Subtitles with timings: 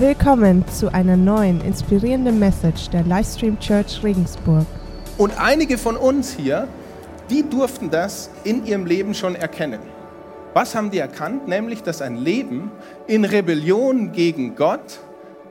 [0.00, 4.64] Willkommen zu einer neuen inspirierenden Message der Livestream Church Regensburg.
[5.16, 6.68] Und einige von uns hier,
[7.30, 9.80] die durften das in ihrem Leben schon erkennen.
[10.54, 11.48] Was haben die erkannt?
[11.48, 12.70] Nämlich, dass ein Leben
[13.08, 15.00] in Rebellion gegen Gott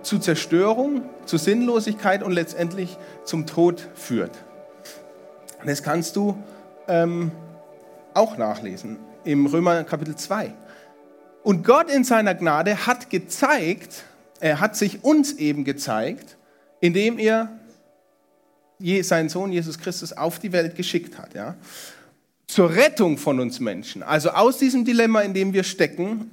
[0.01, 4.37] zu Zerstörung, zu Sinnlosigkeit und letztendlich zum Tod führt.
[5.65, 6.37] Das kannst du
[6.87, 7.31] ähm,
[8.13, 8.95] auch nachlesen
[9.25, 10.53] im Römer Kapitel 2.
[11.43, 14.05] Und Gott in seiner Gnade hat gezeigt,
[14.39, 16.37] er hat sich uns eben gezeigt,
[16.79, 17.57] indem er
[19.01, 21.33] seinen Sohn Jesus Christus auf die Welt geschickt hat.
[21.33, 21.55] Ja?
[22.47, 26.31] Zur Rettung von uns Menschen, also aus diesem Dilemma, in dem wir stecken,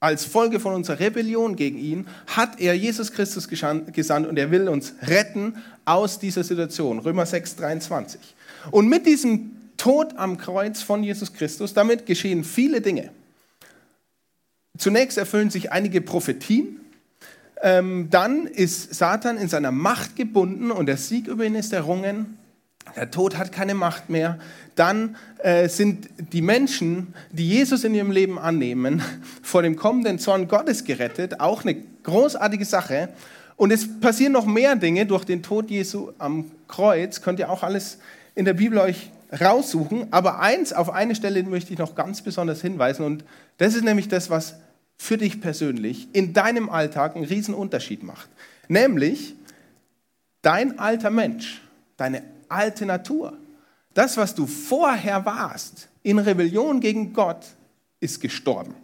[0.00, 4.68] als Folge von unserer Rebellion gegen ihn, hat er Jesus Christus gesandt und er will
[4.68, 7.00] uns retten aus dieser Situation.
[7.00, 8.20] Römer 6, 23.
[8.70, 13.10] Und mit diesem Tod am Kreuz von Jesus Christus, damit geschehen viele Dinge.
[14.76, 16.80] Zunächst erfüllen sich einige Prophetien,
[17.62, 22.38] ähm, dann ist Satan in seiner Macht gebunden und der Sieg über ihn ist errungen.
[22.96, 24.38] Der Tod hat keine Macht mehr.
[24.74, 29.02] Dann äh, sind die Menschen, die Jesus in ihrem Leben annehmen,
[29.42, 31.40] vor dem kommenden Zorn Gottes gerettet.
[31.40, 33.10] Auch eine großartige Sache.
[33.56, 37.20] Und es passieren noch mehr Dinge durch den Tod Jesu am Kreuz.
[37.20, 37.98] Könnt ihr auch alles
[38.34, 40.12] in der Bibel euch raussuchen.
[40.12, 43.04] Aber eins, auf eine Stelle möchte ich noch ganz besonders hinweisen.
[43.04, 43.24] Und
[43.58, 44.54] das ist nämlich das, was
[44.98, 48.28] für dich persönlich in deinem Alltag einen riesen Unterschied macht.
[48.68, 49.34] Nämlich
[50.42, 51.62] dein alter Mensch,
[51.96, 53.36] deine alte Natur,
[53.94, 57.46] das, was du vorher warst, in Rebellion gegen Gott,
[58.00, 58.74] ist gestorben.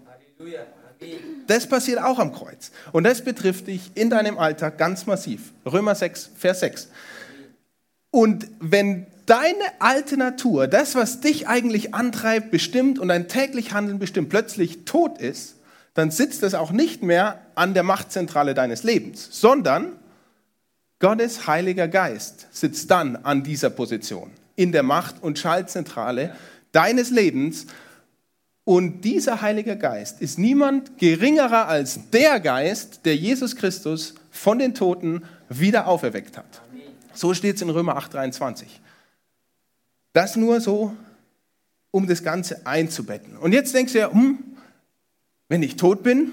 [1.46, 2.70] Das passiert auch am Kreuz.
[2.92, 5.52] Und das betrifft dich in deinem Alltag ganz massiv.
[5.66, 6.88] Römer 6, Vers 6.
[8.10, 13.98] Und wenn deine alte Natur, das, was dich eigentlich antreibt, bestimmt und dein täglich Handeln
[13.98, 15.56] bestimmt, plötzlich tot ist,
[15.94, 19.92] dann sitzt es auch nicht mehr an der Machtzentrale deines Lebens, sondern
[20.98, 26.34] Gottes Heiliger Geist sitzt dann an dieser Position, in der Macht- und Schaltzentrale
[26.72, 27.66] deines Lebens.
[28.64, 34.74] Und dieser Heilige Geist ist niemand geringerer als der Geist, der Jesus Christus von den
[34.74, 36.62] Toten wieder auferweckt hat.
[37.12, 38.66] So steht es in Römer 8:23.
[40.12, 40.96] Das nur so,
[41.90, 43.36] um das Ganze einzubetten.
[43.36, 44.53] Und jetzt denkst du ja, hm,
[45.48, 46.30] wenn ich tot bin,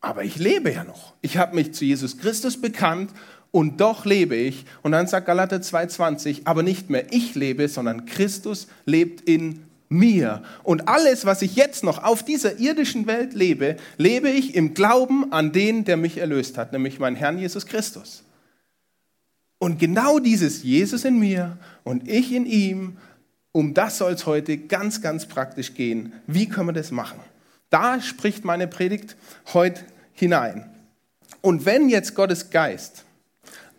[0.00, 1.14] aber ich lebe ja noch.
[1.22, 3.10] Ich habe mich zu Jesus Christus bekannt
[3.50, 4.64] und doch lebe ich.
[4.82, 10.42] Und dann sagt Galater 2,20, aber nicht mehr ich lebe, sondern Christus lebt in mir.
[10.62, 15.32] Und alles, was ich jetzt noch auf dieser irdischen Welt lebe, lebe ich im Glauben
[15.32, 18.22] an den, der mich erlöst hat, nämlich meinen Herrn Jesus Christus.
[19.58, 22.98] Und genau dieses Jesus in mir und ich in ihm,
[23.50, 26.12] um das soll es heute ganz, ganz praktisch gehen.
[26.26, 27.18] Wie können wir das machen?
[27.70, 29.16] Da spricht meine Predigt
[29.52, 30.70] heute hinein.
[31.40, 33.04] Und wenn jetzt Gottes Geist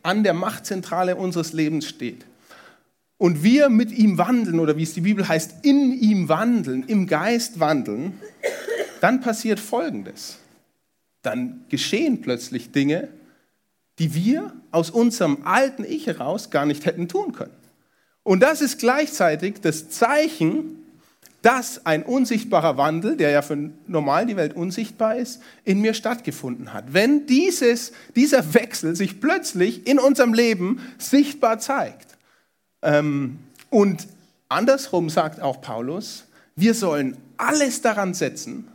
[0.04, 2.26] an der Machtzentrale unseres Lebens steht
[3.18, 7.08] und wir mit ihm wandeln, oder wie es die Bibel heißt, in ihm wandeln, im
[7.08, 8.20] Geist wandeln,
[9.02, 10.38] dann passiert Folgendes.
[11.22, 13.10] Dann geschehen plötzlich Dinge,
[13.98, 17.56] die wir aus unserem alten Ich heraus gar nicht hätten tun können.
[18.24, 20.79] Und das ist gleichzeitig das Zeichen,
[21.42, 26.74] dass ein unsichtbarer Wandel, der ja für normal die Welt unsichtbar ist, in mir stattgefunden
[26.74, 26.94] hat.
[26.94, 32.18] Wenn dieses, dieser Wechsel sich plötzlich in unserem Leben sichtbar zeigt.
[32.82, 33.40] Ähm,
[33.70, 34.08] und
[34.50, 38.68] andersrum sagt auch Paulus, wir sollen alles daran setzen,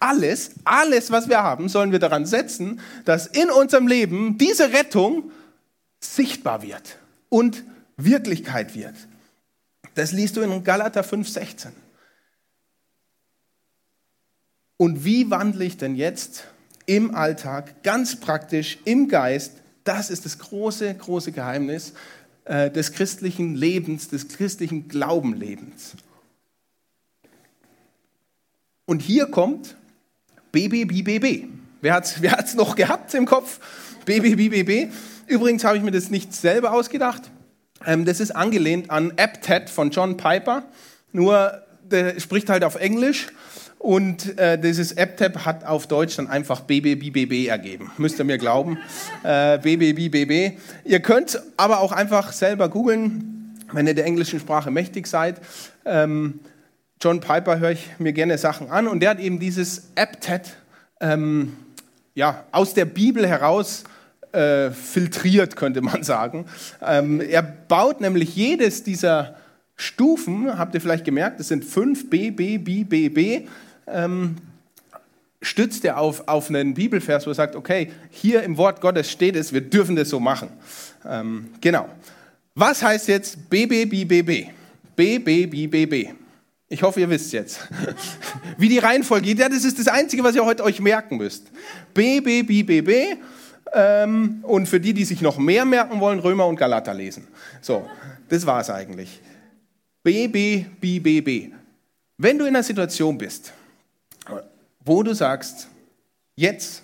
[0.00, 5.30] alles, alles, was wir haben, sollen wir daran setzen, dass in unserem Leben diese Rettung
[6.00, 6.96] sichtbar wird
[7.28, 7.62] und
[7.96, 8.94] Wirklichkeit wird.
[9.94, 11.68] Das liest du in Galater 5,16.
[14.80, 16.44] Und wie wandle ich denn jetzt
[16.86, 19.58] im Alltag ganz praktisch im Geist?
[19.84, 21.92] Das ist das große, große Geheimnis
[22.46, 25.96] äh, des christlichen Lebens, des christlichen Glaubenlebens.
[28.86, 29.76] Und hier kommt
[30.50, 31.48] BBBBB.
[31.82, 33.60] Wer hat es wer hat's noch gehabt im Kopf?
[34.06, 34.90] BBBBB.
[35.26, 37.30] Übrigens habe ich mir das nicht selber ausgedacht.
[37.84, 40.64] Ähm, das ist angelehnt an AppTet von John Piper.
[41.12, 43.26] Nur der spricht halt auf Englisch
[43.80, 47.90] und äh, dieses AppTab hat auf Deutsch dann einfach BBBBB ergeben.
[47.96, 48.76] Müsst ihr mir glauben.
[49.22, 50.58] Äh, BBBBB.
[50.84, 55.40] Ihr könnt aber auch einfach selber googeln, wenn ihr der englischen Sprache mächtig seid.
[55.86, 56.40] Ähm,
[57.00, 60.42] John Piper höre ich mir gerne Sachen an und der hat eben dieses AppTab
[61.00, 61.56] ähm,
[62.14, 63.84] ja, aus der Bibel heraus
[64.32, 66.44] äh, filtriert, könnte man sagen.
[66.82, 69.36] Ähm, er baut nämlich jedes dieser
[69.74, 73.46] Stufen, habt ihr vielleicht gemerkt, es sind fünf B, B, B, B, B,
[73.92, 74.36] ähm,
[75.42, 79.36] stützt er auf, auf einen Bibelvers, wo er sagt, okay, hier im Wort Gottes steht
[79.36, 80.50] es, wir dürfen das so machen.
[81.04, 81.88] Ähm, genau.
[82.54, 84.50] Was heißt jetzt BBBBB?
[84.96, 86.10] BBBBB.
[86.68, 87.60] Ich hoffe, ihr wisst jetzt.
[88.58, 91.50] Wie die Reihenfolge geht, ja, das ist das Einzige, was ihr heute euch merken müsst.
[91.94, 93.18] BBBBB.
[93.72, 97.26] Ähm, und für die, die sich noch mehr merken wollen, Römer und Galater lesen.
[97.60, 97.88] So,
[98.28, 99.20] das war es eigentlich.
[100.02, 101.52] BBBBB.
[102.18, 103.52] Wenn du in einer Situation bist,
[104.84, 105.68] wo du sagst,
[106.36, 106.82] jetzt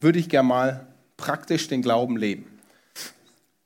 [0.00, 0.86] würde ich gerne mal
[1.16, 2.46] praktisch den Glauben leben.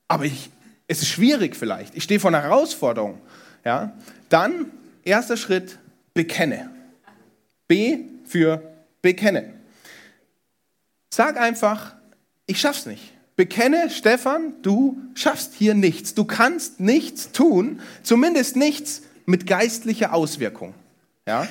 [0.09, 0.51] Aber ich,
[0.89, 1.95] es ist schwierig vielleicht.
[1.95, 3.21] Ich stehe vor einer Herausforderung.
[3.65, 3.93] Ja?
[4.29, 4.67] Dann,
[5.05, 5.79] erster Schritt,
[6.15, 6.71] bekenne.
[7.69, 8.63] B für
[9.03, 9.55] bekennen.
[11.11, 11.95] Sag einfach,
[12.47, 13.13] ich schaff's nicht.
[13.37, 16.15] Bekenne, Stefan, du schaffst hier nichts.
[16.15, 20.75] Du kannst nichts tun, zumindest nichts mit geistlicher Auswirkung.
[21.27, 21.47] Ja?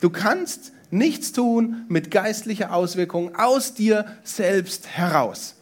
[0.00, 5.54] Du kannst nichts tun mit geistlicher Auswirkung aus dir selbst heraus.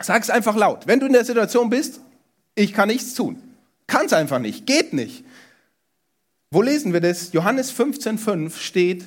[0.00, 0.86] Sag es einfach laut.
[0.86, 2.00] Wenn du in der Situation bist,
[2.54, 3.42] ich kann nichts tun.
[3.86, 5.24] Kann es einfach nicht, geht nicht.
[6.50, 7.32] Wo lesen wir das?
[7.32, 9.04] Johannes 15,5 steht,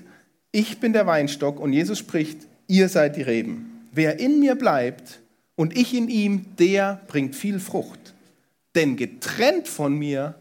[0.51, 3.87] ich bin der Weinstock und Jesus spricht, ihr seid die Reben.
[3.91, 5.19] Wer in mir bleibt
[5.55, 8.13] und ich in ihm, der bringt viel Frucht.
[8.75, 10.35] Denn getrennt von mir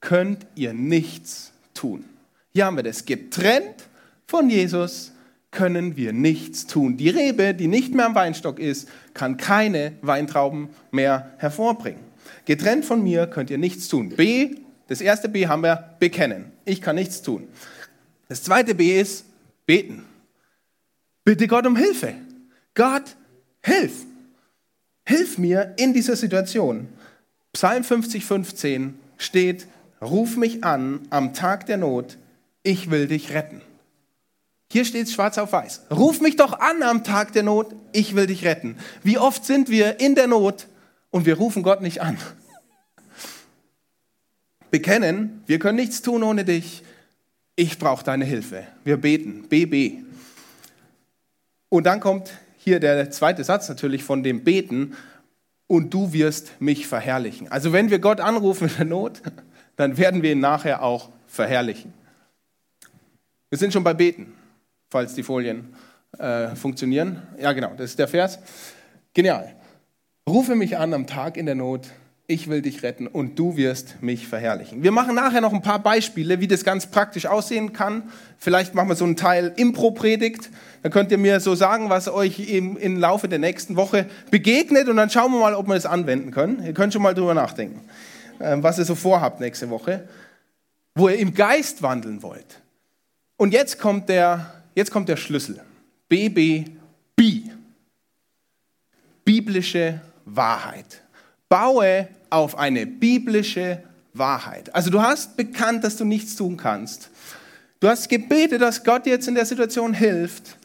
[0.00, 2.04] könnt ihr nichts tun.
[2.52, 3.04] Hier haben wir das.
[3.04, 3.87] Getrennt
[4.28, 5.12] von Jesus
[5.50, 6.98] können wir nichts tun.
[6.98, 12.02] Die Rebe, die nicht mehr am Weinstock ist, kann keine Weintrauben mehr hervorbringen.
[12.44, 14.10] Getrennt von mir könnt ihr nichts tun.
[14.10, 16.52] B, das erste B haben wir bekennen.
[16.66, 17.48] Ich kann nichts tun.
[18.28, 19.24] Das zweite B ist
[19.64, 20.04] beten.
[21.24, 22.12] Bitte Gott um Hilfe.
[22.74, 23.16] Gott,
[23.62, 24.04] hilf.
[25.06, 26.88] Hilf mir in dieser Situation.
[27.54, 29.66] Psalm 50, 15 steht,
[30.02, 32.18] ruf mich an am Tag der Not,
[32.62, 33.62] ich will dich retten.
[34.70, 35.86] Hier steht es schwarz auf weiß.
[35.90, 38.76] Ruf mich doch an am Tag der Not, ich will dich retten.
[39.02, 40.66] Wie oft sind wir in der Not
[41.10, 42.18] und wir rufen Gott nicht an?
[44.70, 46.82] Bekennen, wir können nichts tun ohne dich.
[47.56, 48.66] Ich brauche deine Hilfe.
[48.84, 50.04] Wir beten, BB.
[51.70, 54.94] Und dann kommt hier der zweite Satz natürlich von dem Beten.
[55.66, 57.50] Und du wirst mich verherrlichen.
[57.50, 59.22] Also wenn wir Gott anrufen in der Not,
[59.76, 61.94] dann werden wir ihn nachher auch verherrlichen.
[63.48, 64.34] Wir sind schon bei Beten
[64.90, 65.74] falls die Folien
[66.18, 67.22] äh, funktionieren.
[67.40, 68.38] Ja, genau, das ist der Vers.
[69.14, 69.54] Genial.
[70.28, 71.88] Rufe mich an am Tag in der Not,
[72.30, 74.82] ich will dich retten und du wirst mich verherrlichen.
[74.82, 78.10] Wir machen nachher noch ein paar Beispiele, wie das ganz praktisch aussehen kann.
[78.36, 80.50] Vielleicht machen wir so einen Teil Impro-Predigt.
[80.82, 84.88] Da könnt ihr mir so sagen, was euch im, im Laufe der nächsten Woche begegnet
[84.88, 86.62] und dann schauen wir mal, ob wir das anwenden können.
[86.62, 87.80] Ihr könnt schon mal drüber nachdenken,
[88.38, 90.06] äh, was ihr so vorhabt nächste Woche,
[90.94, 92.60] wo ihr im Geist wandeln wollt.
[93.38, 95.60] Und jetzt kommt der Jetzt kommt der Schlüssel.
[96.08, 97.50] BBB.
[99.24, 101.02] Biblische Wahrheit.
[101.48, 103.82] Baue auf eine biblische
[104.14, 104.74] Wahrheit.
[104.74, 107.10] Also du hast bekannt, dass du nichts tun kannst.
[107.80, 110.58] Du hast gebetet, dass Gott jetzt in der Situation hilft.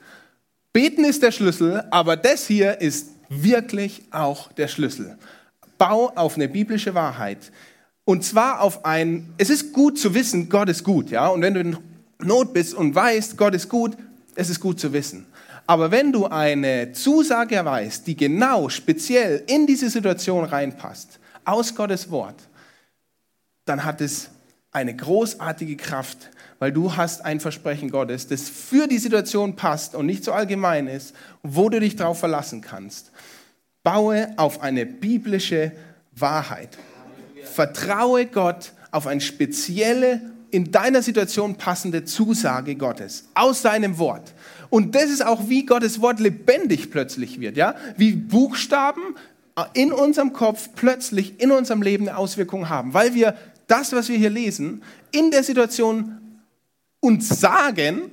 [0.71, 5.17] Beten ist der Schlüssel, aber das hier ist wirklich auch der Schlüssel.
[5.77, 7.51] Bau auf eine biblische Wahrheit.
[8.05, 11.27] Und zwar auf ein, es ist gut zu wissen, Gott ist gut, ja.
[11.27, 11.77] Und wenn du in
[12.19, 13.97] Not bist und weißt, Gott ist gut,
[14.35, 15.25] es ist gut zu wissen.
[15.65, 22.09] Aber wenn du eine Zusage erweist, die genau speziell in diese Situation reinpasst, aus Gottes
[22.11, 22.35] Wort,
[23.65, 24.29] dann hat es
[24.71, 30.05] eine großartige Kraft, weil du hast ein Versprechen Gottes, das für die Situation passt und
[30.05, 33.11] nicht so allgemein ist, wo du dich darauf verlassen kannst.
[33.83, 35.71] Baue auf eine biblische
[36.11, 36.77] Wahrheit.
[37.43, 40.21] Vertraue Gott auf eine spezielle
[40.53, 44.33] in deiner Situation passende Zusage Gottes aus seinem Wort.
[44.69, 47.75] Und das ist auch, wie Gottes Wort lebendig plötzlich wird, ja?
[47.97, 49.15] Wie Buchstaben
[49.73, 54.17] in unserem Kopf plötzlich in unserem Leben eine Auswirkung haben, weil wir das, was wir
[54.17, 56.19] hier lesen, in der Situation
[56.99, 58.11] uns sagen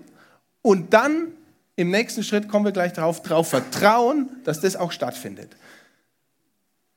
[0.62, 1.28] und dann
[1.76, 5.56] im nächsten Schritt kommen wir gleich darauf, darauf vertrauen, dass das auch stattfindet.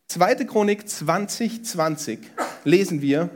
[0.07, 0.35] 2.
[0.45, 2.19] Chronik 2020
[2.63, 3.29] lesen wir,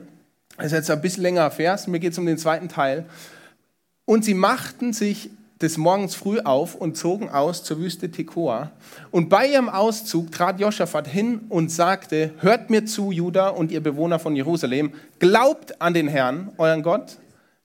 [0.58, 3.06] das ist jetzt ein bisschen längerer Vers, mir geht es um den zweiten Teil.
[4.06, 5.30] Und sie machten sich
[5.62, 8.72] des Morgens früh auf und zogen aus zur Wüste Tekoa.
[9.12, 13.82] Und bei ihrem Auszug trat Josaphat hin und sagte, hört mir zu, Juda und ihr
[13.82, 17.18] Bewohner von Jerusalem, glaubt an den Herrn, euren Gott,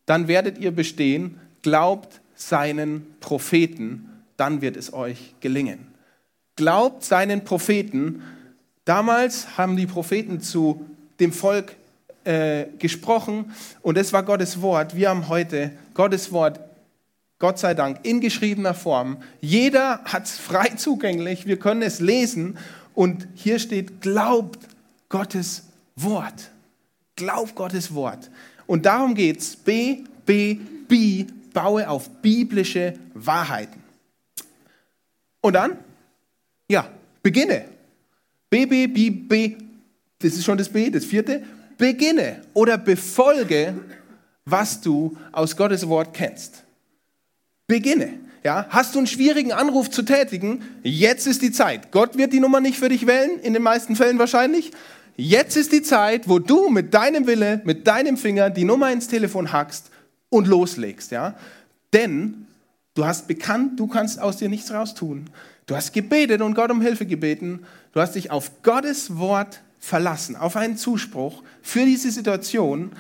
[0.07, 5.87] dann werdet ihr bestehen, glaubt seinen Propheten, dann wird es euch gelingen.
[6.57, 8.23] Glaubt seinen Propheten.
[8.85, 10.85] Damals haben die Propheten zu
[11.21, 11.77] dem Volk
[12.25, 13.53] äh, gesprochen
[13.83, 14.97] und es war Gottes Wort.
[14.97, 16.61] Wir haben heute Gottes Wort.
[17.39, 19.17] Gott sei Dank, in geschriebener Form.
[19.41, 22.57] Jeder hat es frei zugänglich, wir können es lesen
[22.95, 24.61] und hier steht, glaubt
[25.09, 25.65] Gottes
[25.97, 26.51] Wort.
[27.17, 28.31] Glaub Gottes Wort.
[28.67, 29.57] Und darum geht es.
[29.57, 30.55] B, B,
[30.89, 33.83] B, baue auf biblische Wahrheiten.
[35.41, 35.77] Und dann,
[36.69, 36.89] ja,
[37.23, 37.65] beginne.
[38.49, 39.57] B, B, B, B,
[40.19, 41.43] das ist schon das B, das vierte.
[41.83, 43.75] Beginne oder befolge,
[44.45, 46.63] was du aus Gottes Wort kennst.
[47.67, 48.21] Beginne.
[48.45, 50.63] Ja, hast du einen schwierigen Anruf zu tätigen?
[50.85, 51.91] Jetzt ist die Zeit.
[51.91, 54.71] Gott wird die Nummer nicht für dich wählen, in den meisten Fällen wahrscheinlich.
[55.17, 59.09] Jetzt ist die Zeit, wo du mit deinem Wille, mit deinem Finger die Nummer ins
[59.09, 59.91] Telefon hackst
[60.29, 61.11] und loslegst.
[61.11, 61.35] Ja?
[61.93, 62.47] Denn
[62.95, 65.29] du hast bekannt, du kannst aus dir nichts raustun.
[65.67, 67.67] Du hast gebetet und Gott um Hilfe gebeten.
[67.93, 72.93] Du hast dich auf Gottes Wort verlassen, auf einen Zuspruch für diese Situation.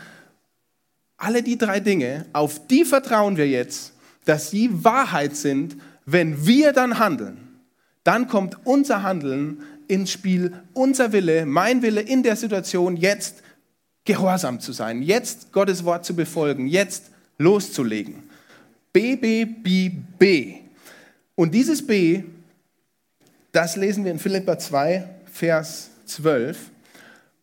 [1.16, 3.92] Alle die drei Dinge, auf die vertrauen wir jetzt
[4.24, 7.38] dass sie Wahrheit sind, wenn wir dann handeln.
[8.04, 13.42] Dann kommt unser Handeln ins Spiel, unser Wille, mein Wille in der Situation, jetzt
[14.04, 18.24] gehorsam zu sein, jetzt Gottes Wort zu befolgen, jetzt loszulegen.
[18.92, 20.54] B, B, B, B.
[21.34, 22.24] Und dieses B,
[23.52, 26.71] das lesen wir in Philippa 2, Vers 12.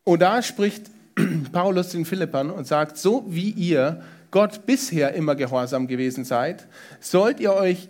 [0.03, 0.83] Und da spricht
[1.51, 4.01] Paulus den Philippern und sagt, so wie ihr
[4.31, 6.67] Gott bisher immer gehorsam gewesen seid,
[6.99, 7.89] sollt ihr euch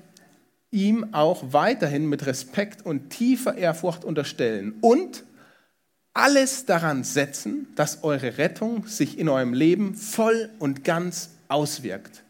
[0.72, 5.24] ihm auch weiterhin mit Respekt und tiefer Ehrfurcht unterstellen und
[6.14, 12.24] alles daran setzen, dass eure Rettung sich in eurem Leben voll und ganz auswirkt.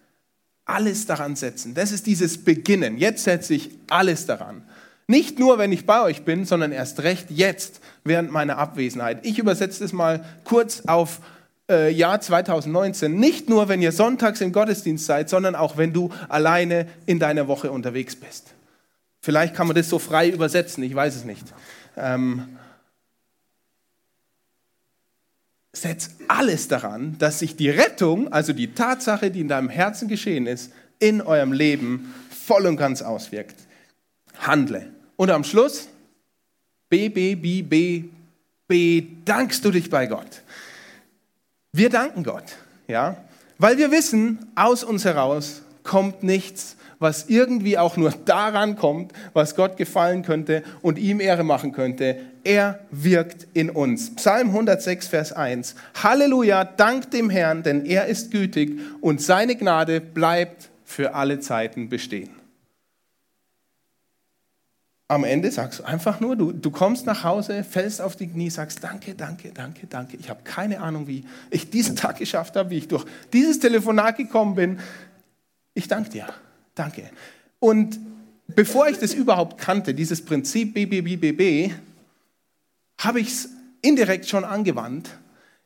[0.65, 1.73] Alles daran setzen.
[1.73, 2.97] Das ist dieses Beginnen.
[2.97, 4.61] Jetzt setze ich alles daran.
[5.09, 9.25] Nicht nur, wenn ich bei euch bin, sondern erst recht jetzt, während meiner Abwesenheit.
[9.25, 11.21] Ich übersetze es mal kurz auf
[11.67, 16.11] äh, Jahr 2019, nicht nur, wenn ihr sonntags im Gottesdienst seid, sondern auch, wenn du
[16.27, 18.53] alleine in deiner Woche unterwegs bist.
[19.19, 21.43] Vielleicht kann man das so frei übersetzen, ich weiß es nicht.
[21.97, 22.59] Ähm,
[25.73, 30.45] setz alles daran, dass sich die Rettung, also die Tatsache, die in deinem Herzen geschehen
[30.45, 33.55] ist, in eurem Leben voll und ganz auswirkt.
[34.37, 34.98] Handle.
[35.19, 35.89] Und am Schluss,
[36.87, 38.05] B, B, B, B,
[38.69, 40.43] bedankst du dich bei Gott.
[41.73, 42.45] Wir danken Gott,
[42.87, 43.17] ja,
[43.57, 49.55] weil wir wissen, aus uns heraus kommt nichts, was irgendwie auch nur daran kommt, was
[49.55, 52.15] Gott gefallen könnte und ihm Ehre machen könnte.
[52.45, 54.15] Er wirkt in uns.
[54.15, 55.75] Psalm 106, Vers 1.
[56.01, 61.89] Halleluja, dank dem Herrn, denn er ist gütig und seine Gnade bleibt für alle Zeiten
[61.89, 62.38] bestehen
[65.09, 68.51] am Ende sagst du einfach nur, du, du kommst nach Hause, fällst auf die Knie,
[68.51, 70.17] sagst danke, danke, danke, danke.
[70.17, 74.17] Ich habe keine Ahnung, wie ich diesen Tag geschafft habe, wie ich durch dieses Telefonat
[74.17, 74.79] gekommen bin.
[75.73, 76.27] Ich danke dir,
[76.75, 77.09] danke.
[77.57, 77.99] Und
[78.47, 81.73] bevor ich das überhaupt kannte, dieses Prinzip BBBBB,
[82.99, 83.49] habe ich es
[83.81, 85.09] indirekt schon angewandt.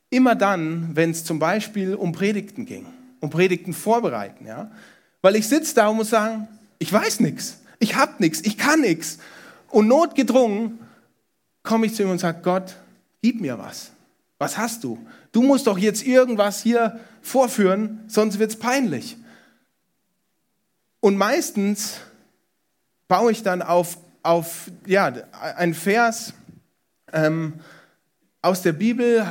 [0.08, 2.86] Immer dann, wenn es zum Beispiel um Predigten ging,
[3.20, 4.46] um Predigten vorbereiten.
[4.46, 4.70] Ja?
[5.20, 6.48] Weil ich sitze da und muss sagen,
[6.78, 9.18] ich weiß nichts ich habe nichts, ich kann nichts.
[9.74, 10.78] Und notgedrungen
[11.64, 12.76] komme ich zu ihm und sage, Gott,
[13.22, 13.90] gib mir was.
[14.38, 15.04] Was hast du?
[15.32, 19.16] Du musst doch jetzt irgendwas hier vorführen, sonst wird es peinlich.
[21.00, 21.96] Und meistens
[23.08, 25.12] baue ich dann auf, auf ja,
[25.56, 26.34] einen Vers
[27.12, 27.54] ähm,
[28.42, 29.26] aus der Bibel,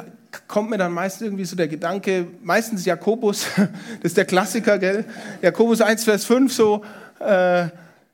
[0.49, 3.69] kommt mir dann meistens irgendwie so der Gedanke, meistens Jakobus, das
[4.01, 5.05] ist der Klassiker, gell?
[5.41, 6.83] Jakobus 1, Vers 5, so,
[7.21, 7.69] äh,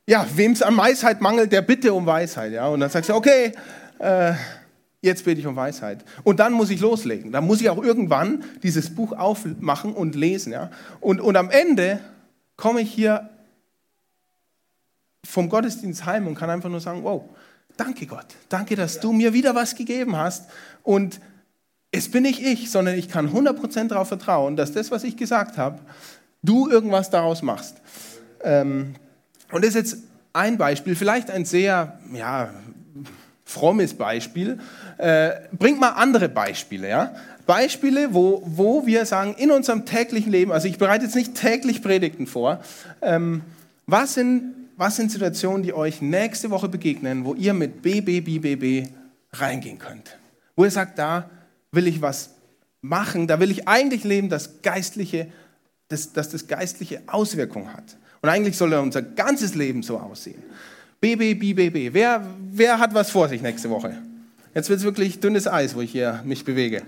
[0.10, 2.52] ja, wem es an Weisheit mangelt, der bitte um Weisheit.
[2.52, 2.68] Ja?
[2.68, 3.52] Und dann sagst du, okay,
[4.00, 4.34] äh,
[5.02, 6.04] jetzt bitte ich um Weisheit.
[6.24, 7.32] Und dann muss ich loslegen.
[7.32, 10.52] Dann muss ich auch irgendwann dieses Buch aufmachen und lesen.
[10.52, 10.72] Ja?
[11.00, 12.00] Und, und am Ende
[12.58, 13.30] komme ich hier
[15.24, 17.22] vom Gottesdienst heim und kann einfach nur sagen, wow,
[17.78, 20.50] danke Gott, danke, dass du mir wieder was gegeben hast.
[20.82, 21.20] Und
[21.92, 25.60] es bin nicht ich, sondern ich kann 100% darauf vertrauen, dass das, was ich gesagt
[25.60, 25.78] habe,
[26.42, 27.76] du irgendwas daraus machst.
[28.44, 28.96] Ähm,
[29.52, 29.98] und das ist jetzt
[30.34, 32.54] ein Beispiel, vielleicht ein sehr ja,
[33.46, 34.60] frommes Beispiel.
[34.98, 36.90] Äh, bringt mal andere Beispiele.
[36.90, 37.16] Ja?
[37.46, 41.82] Beispiele, wo, wo wir sagen, in unserem täglichen Leben, also ich bereite jetzt nicht täglich
[41.82, 42.64] Predigten vor,
[43.02, 43.42] ähm,
[43.88, 48.90] was, sind, was sind Situationen, die euch nächste Woche begegnen, wo ihr mit BBBBB
[49.34, 50.18] reingehen könnt?
[50.56, 51.30] Wo ihr sagt, da
[51.72, 52.32] will ich was
[52.82, 55.28] machen, da will ich eigentlich leben, dass, geistliche,
[55.88, 57.98] dass, dass das geistliche Auswirkungen hat.
[58.22, 60.44] Und eigentlich soll unser ganzes Leben so aussehen.
[61.02, 61.94] BB, BBB.
[61.94, 63.98] Wer, wer hat was vor sich nächste Woche?
[64.54, 66.82] Jetzt wird es wirklich dünnes Eis, wo ich hier mich bewege.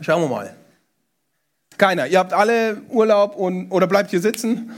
[0.00, 0.56] Schauen wir mal.
[1.78, 2.06] Keiner.
[2.06, 4.72] Ihr habt alle Urlaub und, oder bleibt hier sitzen.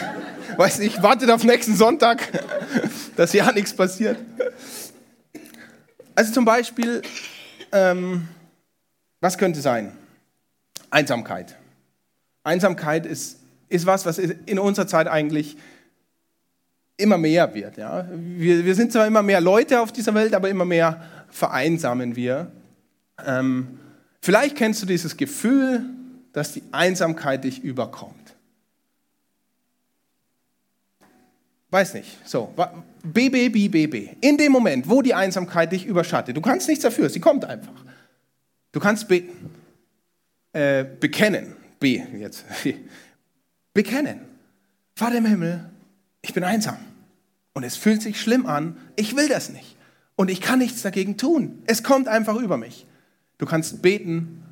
[0.56, 2.28] Weiß nicht, wartet auf nächsten Sonntag,
[3.16, 4.18] dass ja nichts passiert.
[6.14, 7.02] Also zum Beispiel,
[7.72, 8.28] ähm,
[9.20, 9.96] was könnte sein?
[10.90, 11.56] Einsamkeit.
[12.44, 13.38] Einsamkeit ist,
[13.74, 15.56] ist was, was in unserer Zeit eigentlich
[16.96, 17.76] immer mehr wird.
[17.76, 18.08] Ja?
[18.12, 22.52] Wir, wir sind zwar immer mehr Leute auf dieser Welt, aber immer mehr vereinsamen wir.
[23.26, 23.78] Ähm,
[24.20, 25.84] vielleicht kennst du dieses Gefühl,
[26.32, 28.14] dass die Einsamkeit dich überkommt.
[31.70, 32.18] Weiß nicht.
[32.24, 32.54] So,
[33.02, 34.16] BB, BB.
[34.20, 37.84] In dem Moment, wo die Einsamkeit dich überschattet, du kannst nichts dafür, sie kommt einfach.
[38.70, 39.50] Du kannst beten,
[40.52, 42.44] äh, bekennen, B jetzt,
[43.74, 44.20] bekennen.
[44.94, 45.68] Vater im Himmel,
[46.22, 46.78] ich bin einsam
[47.52, 49.76] und es fühlt sich schlimm an, ich will das nicht
[50.16, 51.62] und ich kann nichts dagegen tun.
[51.66, 52.86] Es kommt einfach über mich.
[53.38, 54.42] Du kannst beten,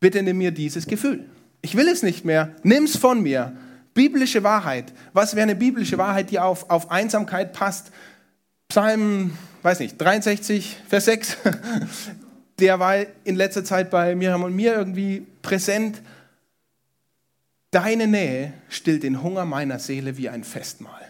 [0.00, 1.26] bitte nimm mir dieses Gefühl.
[1.60, 3.56] Ich will es nicht mehr, nimm es von mir.
[3.92, 4.92] Biblische Wahrheit.
[5.12, 7.90] Was wäre eine biblische Wahrheit, die auf, auf Einsamkeit passt?
[8.68, 9.32] Psalm,
[9.62, 11.36] weiß nicht, 63, Vers 6.
[12.58, 16.00] Der war in letzter Zeit bei Miriam und mir irgendwie präsent.
[17.70, 21.02] Deine Nähe stillt den Hunger meiner Seele wie ein Festmahl.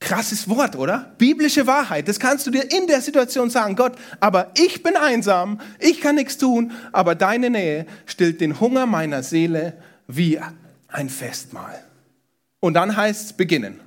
[0.00, 1.14] Krasses Wort, oder?
[1.18, 2.06] Biblische Wahrheit.
[2.06, 3.74] Das kannst du dir in der Situation sagen.
[3.74, 8.86] Gott, aber ich bin einsam, ich kann nichts tun, aber deine Nähe stillt den Hunger
[8.86, 10.40] meiner Seele wie
[10.88, 11.82] ein Festmahl.
[12.60, 13.80] Und dann heißt es beginnen.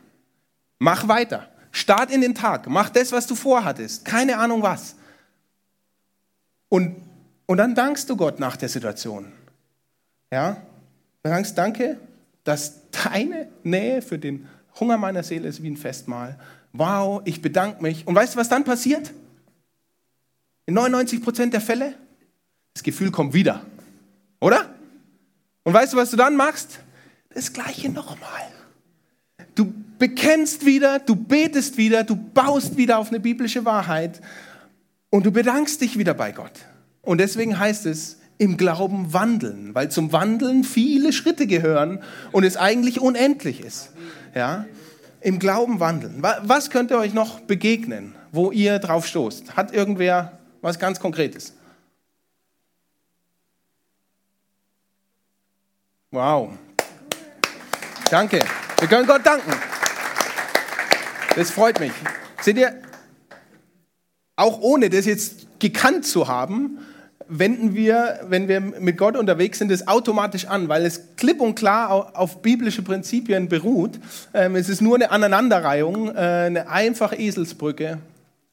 [0.78, 1.50] Mach weiter.
[1.72, 2.68] Start in den Tag.
[2.68, 4.06] Mach das, was du vorhattest.
[4.06, 4.96] Keine Ahnung was.
[6.68, 6.96] Und,
[7.46, 9.32] und dann dankst du Gott nach der Situation.
[10.32, 10.58] Ja?
[11.24, 11.98] Dann sagst danke,
[12.44, 14.48] dass deine Nähe für den
[14.80, 16.40] Hunger meiner Seele ist wie ein Festmahl.
[16.74, 18.08] Wow, ich bedanke mich.
[18.08, 19.12] Und weißt du, was dann passiert?
[20.66, 21.96] In 99 Prozent der Fälle,
[22.74, 23.66] das Gefühl kommt wieder.
[24.40, 24.74] Oder?
[25.64, 26.80] Und weißt du, was du dann machst?
[27.34, 28.52] Das Gleiche nochmal.
[29.56, 34.22] Du bekennst wieder, du betest wieder, du baust wieder auf eine biblische Wahrheit
[35.10, 36.54] und du bedankst dich wieder bei Gott.
[37.02, 42.56] Und deswegen heißt es, im Glauben wandeln, weil zum Wandeln viele Schritte gehören und es
[42.56, 43.92] eigentlich unendlich ist.
[44.34, 44.66] Ja?
[45.20, 46.24] Im Glauben wandeln.
[46.24, 49.58] Was könnte euch noch begegnen, wo ihr drauf stoßt?
[49.58, 51.54] Hat irgendwer was ganz Konkretes?
[56.12, 56.54] Wow.
[58.10, 58.40] Danke.
[58.80, 59.54] Wir können Gott danken.
[61.36, 61.92] Das freut mich.
[62.42, 62.82] Seht ihr,
[64.38, 66.80] auch ohne das jetzt gekannt zu haben,
[67.30, 71.56] wenden wir, wenn wir mit Gott unterwegs sind, es automatisch an, weil es klipp und
[71.56, 74.00] klar auf biblische Prinzipien beruht.
[74.34, 78.00] Ähm, es ist nur eine Aneinanderreihung, äh, eine einfache Eselsbrücke,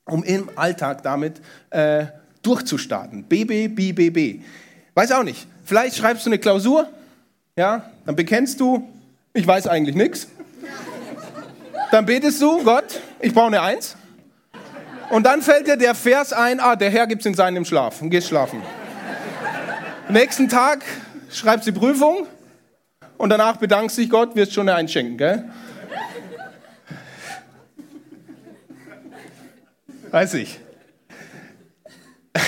[0.04, 2.04] um im Alltag damit äh,
[2.42, 3.24] durchzustarten.
[3.24, 4.42] BB, BBB.
[4.94, 5.46] Weiß auch nicht.
[5.64, 6.88] Vielleicht schreibst du eine Klausur,
[7.56, 8.86] ja, dann bekennst du,
[9.32, 10.28] ich weiß eigentlich nichts.
[11.90, 13.96] Dann betest du, Gott, ich brauche eine Eins.
[15.11, 18.03] Und dann fällt dir der Vers ein, ah, der Herr gibt es in seinem Schlaf
[18.03, 18.62] und gehst schlafen.
[20.09, 20.85] Nächsten Tag
[21.31, 22.27] schreibst die Prüfung
[23.16, 25.51] und danach bedankst dich Gott, wirst schon einschenken, gell?
[30.11, 30.59] Weiß ich.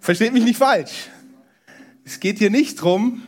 [0.00, 1.08] Versteht mich nicht falsch.
[2.04, 3.22] Es geht hier nicht darum,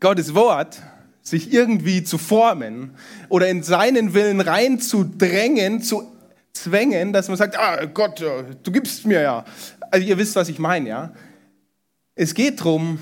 [0.00, 0.78] Gottes Wort
[1.22, 2.94] sich irgendwie zu formen
[3.28, 6.17] oder in seinen Willen reinzudrängen, zu
[6.62, 9.44] zwängen, dass man sagt, ah Gott, du gibst mir ja.
[9.90, 11.12] Also ihr wisst, was ich meine, ja.
[12.14, 12.98] Es geht darum,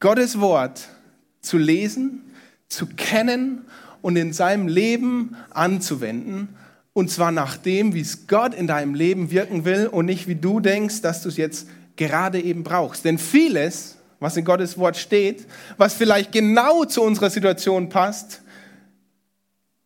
[0.00, 0.88] Gottes Wort
[1.40, 2.22] zu lesen,
[2.68, 3.64] zu kennen
[4.02, 6.56] und in seinem Leben anzuwenden.
[6.92, 10.34] Und zwar nach dem, wie es Gott in deinem Leben wirken will und nicht wie
[10.34, 13.04] du denkst, dass du es jetzt gerade eben brauchst.
[13.04, 18.42] Denn vieles, was in Gottes Wort steht, was vielleicht genau zu unserer Situation passt,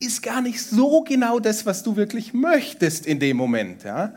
[0.04, 3.84] ist gar nicht so genau das, was du wirklich möchtest in dem Moment.
[3.84, 4.14] Ja?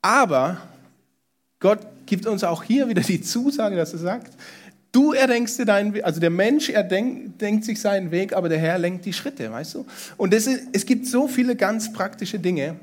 [0.00, 0.58] Aber
[1.60, 4.32] Gott gibt uns auch hier wieder die Zusage, dass er sagt,
[4.90, 8.58] du erdenkst dir deinen Weg, also der Mensch erdenkt denkt sich seinen Weg, aber der
[8.58, 9.86] Herr lenkt die Schritte, weißt du?
[10.16, 12.76] Und ist, es gibt so viele ganz praktische Dinge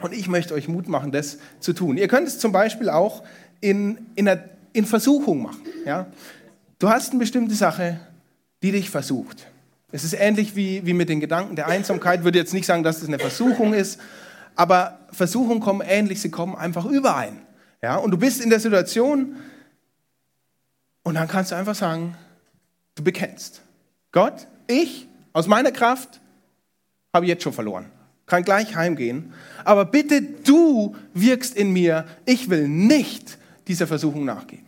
[0.00, 1.96] und ich möchte euch Mut machen, das zu tun.
[1.96, 3.24] Ihr könnt es zum Beispiel auch
[3.60, 5.62] in, in, einer, in Versuchung machen.
[5.84, 6.06] Ja?
[6.78, 7.98] Du hast eine bestimmte Sache,
[8.62, 9.46] die dich versucht.
[9.90, 12.20] Es ist ähnlich wie, wie mit den Gedanken der Einsamkeit.
[12.20, 13.98] Ich würde jetzt nicht sagen, dass es eine Versuchung ist,
[14.54, 17.40] aber Versuchungen kommen ähnlich, sie kommen einfach überein.
[17.82, 19.36] Ja, und du bist in der Situation
[21.04, 22.16] und dann kannst du einfach sagen,
[22.96, 23.62] du bekennst.
[24.12, 26.20] Gott, ich aus meiner Kraft
[27.14, 27.86] habe jetzt schon verloren.
[28.26, 29.32] Kann gleich heimgehen.
[29.64, 32.06] Aber bitte du wirkst in mir.
[32.26, 34.66] Ich will nicht dieser Versuchung nachgeben.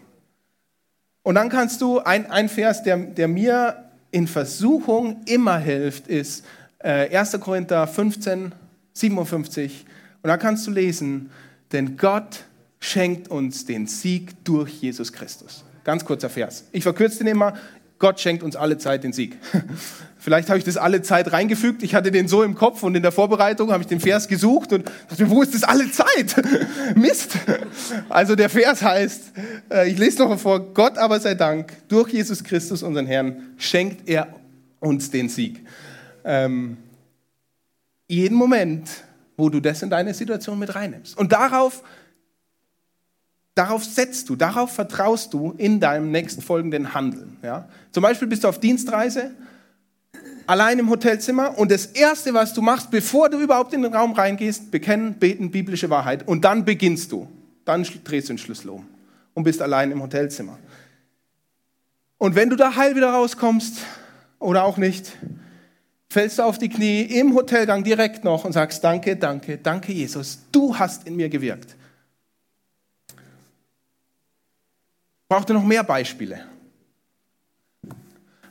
[1.22, 6.44] Und dann kannst du, ein, ein Vers, der, der mir in Versuchung immer hilft, ist
[6.78, 7.38] äh, 1.
[7.40, 8.52] Korinther 15,
[8.92, 9.84] 57.
[10.22, 11.30] Und da kannst du lesen,
[11.72, 12.44] denn Gott
[12.80, 15.64] schenkt uns den Sieg durch Jesus Christus.
[15.84, 16.64] Ganz kurzer Vers.
[16.72, 17.54] Ich verkürze den immer.
[18.00, 19.36] Gott schenkt uns alle Zeit den Sieg.
[20.18, 21.82] Vielleicht habe ich das alle Zeit reingefügt.
[21.82, 24.72] Ich hatte den so im Kopf und in der Vorbereitung habe ich den Vers gesucht
[24.72, 26.34] und dachte mir, wo ist das alle Zeit?
[26.96, 27.36] Mist.
[28.08, 29.32] Also der Vers heißt,
[29.70, 33.54] äh, ich lese noch mal vor, Gott aber sei Dank, durch Jesus Christus, unseren Herrn,
[33.58, 34.28] schenkt er
[34.80, 35.60] uns den Sieg.
[36.24, 36.78] Ähm,
[38.08, 38.88] jeden Moment,
[39.36, 41.16] wo du das in deine Situation mit reinnimmst.
[41.18, 41.82] Und darauf
[43.60, 47.36] Darauf setzt du, darauf vertraust du in deinem nächstfolgenden Handeln.
[47.42, 47.68] Ja?
[47.92, 49.32] Zum Beispiel bist du auf Dienstreise,
[50.46, 54.12] allein im Hotelzimmer und das Erste, was du machst, bevor du überhaupt in den Raum
[54.12, 56.26] reingehst, bekennen, beten, biblische Wahrheit.
[56.26, 57.28] Und dann beginnst du.
[57.66, 58.86] Dann drehst du den Schlüssel um
[59.34, 60.58] und bist allein im Hotelzimmer.
[62.16, 63.76] Und wenn du da heil wieder rauskommst
[64.38, 65.18] oder auch nicht,
[66.08, 70.38] fällst du auf die Knie im Hotelgang direkt noch und sagst, danke, danke, danke Jesus,
[70.50, 71.76] du hast in mir gewirkt.
[75.30, 76.40] Braucht ihr noch mehr Beispiele?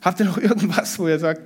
[0.02, 1.42] Habt ihr noch irgendwas, wo ihr sagt,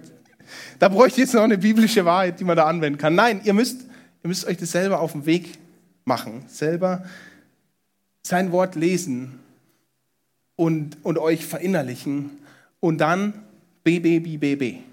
[0.77, 3.15] da bräuchte ich jetzt noch eine biblische Wahrheit, die man da anwenden kann?
[3.15, 3.81] Nein, ihr müsst,
[4.23, 5.57] ihr müsst euch das selber auf den Weg
[6.05, 7.03] machen, selber
[8.21, 9.39] sein Wort lesen
[10.55, 12.29] und, und euch verinnerlichen
[12.79, 13.33] und dann
[13.83, 14.83] BBBBB.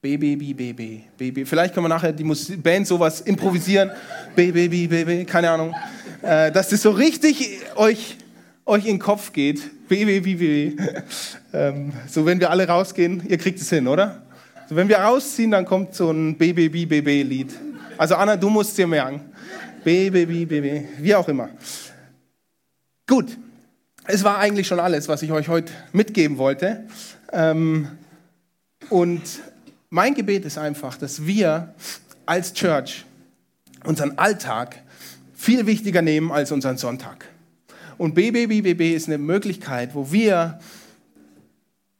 [0.00, 1.08] BBBBB.
[1.18, 1.44] BB.
[1.44, 3.90] Vielleicht können wir nachher die Band sowas improvisieren.
[4.36, 5.74] BBBBB, keine Ahnung.
[6.22, 8.16] Äh, dass das so richtig euch
[8.68, 10.76] euch in den Kopf geht, weh,
[11.52, 14.22] ähm, so wenn wir alle rausgehen, ihr kriegt es hin, oder?
[14.68, 17.54] So, wenn wir rausziehen, dann kommt so ein BBBBB-Lied.
[17.96, 19.20] Also Anna, du musst dir merken.
[19.82, 21.48] BBBBB, wie auch immer.
[23.06, 23.38] Gut,
[24.04, 26.84] es war eigentlich schon alles, was ich euch heute mitgeben wollte.
[27.32, 27.88] Ähm,
[28.90, 29.22] und
[29.88, 31.74] mein Gebet ist einfach, dass wir
[32.26, 33.06] als Church
[33.84, 34.82] unseren Alltag
[35.34, 37.24] viel wichtiger nehmen als unseren Sonntag.
[37.98, 40.58] Und BBBBB ist eine Möglichkeit, wo wir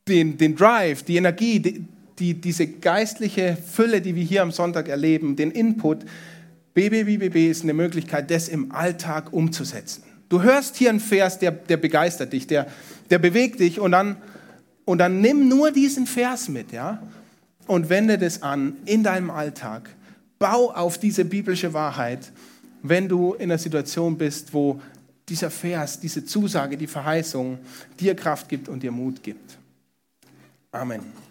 [0.07, 1.85] den, den Drive, die Energie, die,
[2.19, 6.05] die, diese geistliche Fülle, die wir hier am Sonntag erleben, den Input,
[6.75, 10.05] BBBBB ist eine Möglichkeit, das im Alltag umzusetzen.
[10.29, 12.69] Du hörst hier einen Vers, der, der begeistert dich, der,
[13.11, 14.17] der bewegt dich und dann,
[14.85, 17.03] und dann nimm nur diesen Vers mit, ja,
[17.67, 19.91] und wende das an in deinem Alltag.
[20.39, 22.31] Bau auf diese biblische Wahrheit,
[22.83, 24.81] wenn du in einer Situation bist, wo
[25.29, 27.59] dieser Vers, diese Zusage, die Verheißung
[27.99, 29.59] dir Kraft gibt und dir Mut gibt.
[30.73, 31.28] Amen.